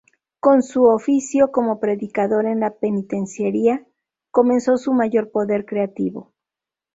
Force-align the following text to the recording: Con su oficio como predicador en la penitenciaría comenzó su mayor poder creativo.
Con 0.39 0.63
su 0.63 0.85
oficio 0.85 1.51
como 1.51 1.79
predicador 1.79 2.47
en 2.47 2.59
la 2.61 2.73
penitenciaría 2.73 3.85
comenzó 4.31 4.77
su 4.77 4.93
mayor 4.93 5.29
poder 5.29 5.63
creativo. 5.63 6.33